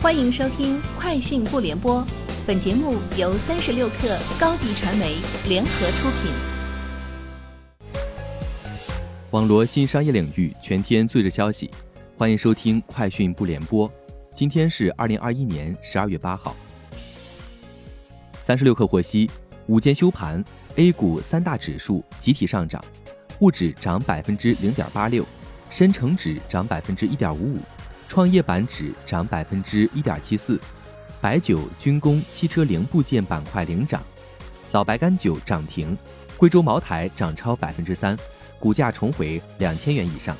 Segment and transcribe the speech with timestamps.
[0.00, 2.00] 欢迎收听《快讯不联播》，
[2.46, 5.16] 本节目由三十六克高低传媒
[5.48, 6.30] 联合出品。
[9.32, 11.68] 网罗新商业领域全天最热消息，
[12.16, 13.88] 欢迎收听《快讯不联播》。
[14.36, 16.54] 今天是二零二一年十二月八号。
[18.40, 19.28] 三十六克获悉，
[19.66, 20.42] 午间休盘
[20.76, 22.80] ，A 股三大指数集体上涨，
[23.36, 25.26] 沪指涨百分之零点八六，
[25.70, 27.58] 深成指涨百分之一点五五。
[28.08, 30.58] 创业板指涨百分之一点七四，
[31.20, 34.02] 白酒、军工、汽车零部件板块领涨，
[34.72, 35.96] 老白干酒涨停，
[36.38, 38.16] 贵州茅台涨超百分之三，
[38.58, 40.34] 股价重回两千元以上。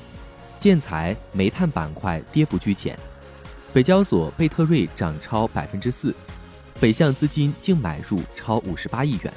[0.58, 2.98] 建材、煤炭板块跌幅居前，
[3.72, 6.12] 北交所贝特瑞涨超百分之四，
[6.80, 9.32] 北向资金净买入超五十八亿元。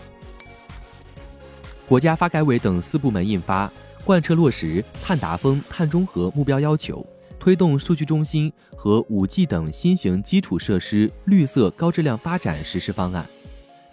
[1.85, 3.69] 国家发改委等四部门印发
[4.05, 7.05] 贯彻落实碳达峰、碳中和目标要求。
[7.41, 13.25] 推动数据中心和五 G 等新型基础设施绿色高质量发展实施方案，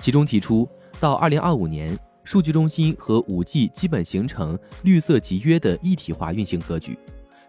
[0.02, 0.68] 其中提出，
[1.00, 6.98] 到二零二五年，数据中心和五 G 基本形成绿色集约的一体化运行格局，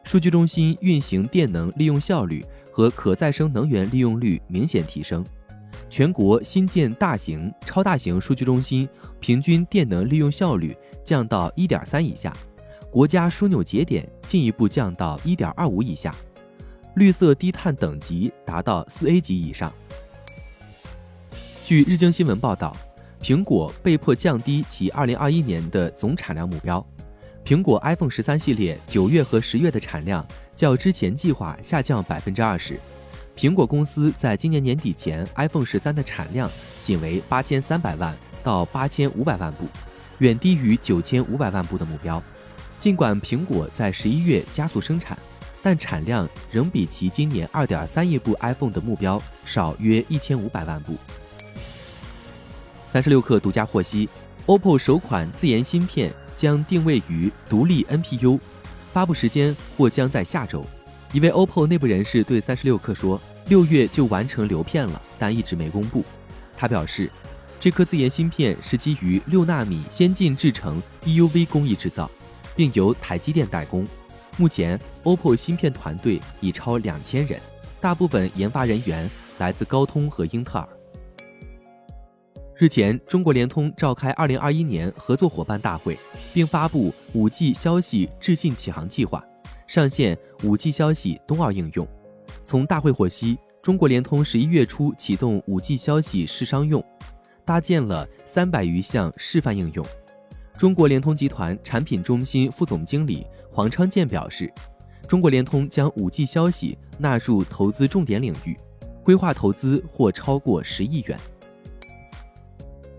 [0.05, 2.41] 数据中心运行电能利用效率
[2.71, 5.21] 和可再生能源利用率明显提升，
[5.89, 8.87] 全国新建大型、超大型数据中心
[9.19, 12.31] 平均电能利用效率降到一点三以下。
[12.91, 16.13] 国家枢纽节点进一步降到一点二五以下，
[16.95, 19.71] 绿色低碳等级达到四 A 级以上。
[21.63, 22.75] 据日经新闻报道，
[23.21, 26.83] 苹果被迫降低其二零二一年的总产量目标。
[27.45, 32.79] 苹果 iPhone 十三系列九月和十月的产量较之前计划下降百分之二十。
[33.35, 36.49] 苹果公司在今年年底前，iPhone 十三的产量
[36.81, 39.65] 仅为八千三百万到八千五百万部，
[40.17, 42.21] 远低于九千五百万部的目标。
[42.79, 45.17] 尽管苹果在十一月加速生产，
[45.61, 50.95] 但产量仍比其今年二点三亿部 iPhone 的目标少约一千五百万部。
[52.87, 54.07] 三十六氪独家获悉
[54.45, 58.39] ，OPPO 首款自研芯片将定位于独立 NPU，
[58.93, 60.65] 发布时间或将在下周。
[61.11, 66.05] 一位 OPPO 内部人士对三十六氪说：“六月就完成流片了，但一直没公布。”
[66.55, 67.11] 他表示，
[67.59, 72.09] 这颗自研芯片是基于六纳米先进制程 EUV 工艺制造。
[72.59, 73.87] 并由台积电代工。
[74.35, 77.39] 目前，OPPO 芯片团队已超两千人，
[77.79, 80.67] 大部分研发人员来自高通和英特尔。
[82.57, 85.97] 日前，中国联通召开二零二一年合作伙伴大会，
[86.33, 89.23] 并发布五 G 消息智信启航计划，
[89.65, 91.87] 上线五 G 消息冬奥应用。
[92.43, 96.83] 从大会获悉，中国联通十一月初启动五 G 消息试商用，
[97.45, 99.85] 搭建了三百余项示范应用。
[100.59, 104.51] 中国联通集团产品中心副总经理黄昌建表示，
[105.07, 108.57] 中国联通将五 G 消息纳入投资重点领域，
[109.01, 111.17] 规划投资或超过十亿元。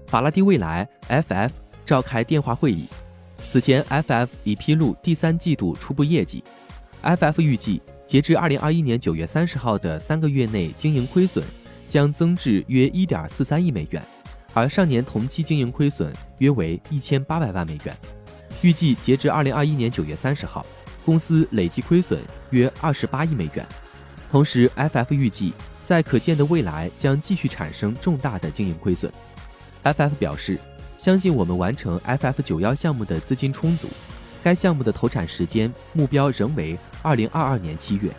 [0.07, 1.51] 法拉第未来 FF
[1.85, 2.87] 召开电话会议，
[3.51, 6.43] 此前 FF 已披露第三季度初步业绩
[7.03, 11.45] ，FF 预计截至二零二一年九月三十号的三个月内经营亏损
[11.87, 14.03] 将增至约一点四三亿美元。
[14.53, 17.97] 而上年同期经营亏损约为一千八百万美元，
[18.63, 20.67] 预计截至二零二一年九月三十号，
[21.05, 23.65] 公司累计亏损约二十八亿美元。
[24.31, 25.53] 同时，FF 预计
[25.87, 29.11] 在可见的未来将继续产生重大的经营亏损。
[29.85, 30.59] FF 表示，
[30.99, 33.89] 相信我们完成 FF 九幺项目的资金充足，
[34.43, 38.11] 该项目的投产时间目标仍为二零二二年七月。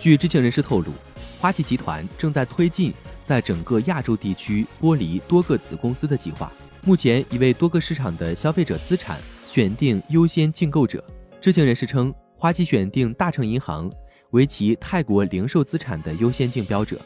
[0.00, 0.92] 据知情人士透露，
[1.38, 2.94] 花旗集团正在推进。
[3.28, 6.50] 在整个亚洲地区剥离多个子公司的计划，
[6.86, 11.04] 目前已为多个市场的消费者资产选定优先竞购者。
[11.38, 13.92] 知情人士称，花旗选定大成银行
[14.30, 16.98] 为其泰国零售资产的优先竞标者。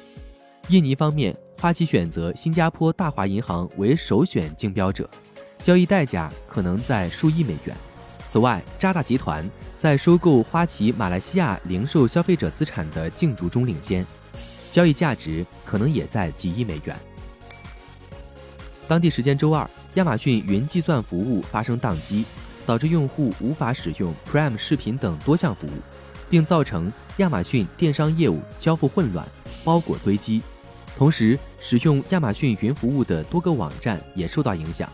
[0.68, 5.10] 印尼方面，花旗选择新加坡大华银行为首选竞标者，
[5.60, 7.76] 交易代价可能在数亿美元。
[8.28, 9.44] 此外，渣打集团
[9.76, 14.06] 在收购花旗马来西亚零售消费者资产的竞逐中领先。
[14.72, 16.96] 交易价值可能也在几亿美元。
[18.88, 22.24] 当地时间周二，亚马逊云计算服务发生宕机，
[22.66, 25.70] 导致用户无法使用 Prime 视频等多项服务，
[26.28, 29.26] 并造成亚马逊电商业务交付混乱、
[29.62, 30.42] 包裹堆积。
[30.96, 34.90] 同时，使用亚马逊云服务的多个网站也受到影响，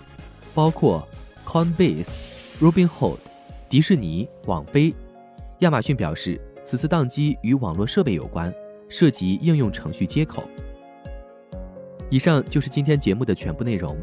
[0.55, 1.07] 包括
[1.45, 2.09] Coinbase、
[2.61, 3.19] Robinhood、
[3.69, 4.95] 迪士尼、网飞。
[5.61, 8.53] 亚马逊表示，此次宕机与网络设备有关。
[8.89, 10.43] 涉及应用程序接口。
[12.11, 13.97] 以上就是今天节目的全部内容，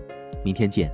[0.44, 0.92] 明天见。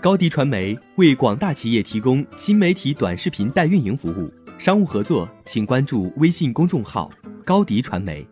[0.00, 7.08] 高迪传媒为广大企业提供新媒体短视频代运营服务，商务合作请关注微信公众号
[7.46, 8.26] “高迪传媒”。